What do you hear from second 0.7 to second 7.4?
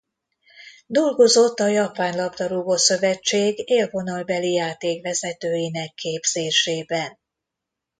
Dolgozott a Japán labdarúgó-szövetség élvonalbeli játékvezetőinek képzésében.